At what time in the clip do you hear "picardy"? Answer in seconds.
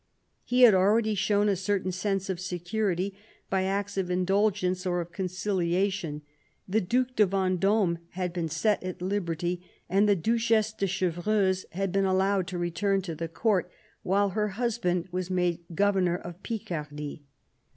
16.41-17.21